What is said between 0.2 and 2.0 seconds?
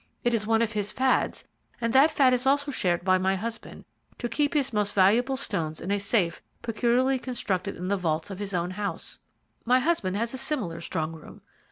It is one of his fads, and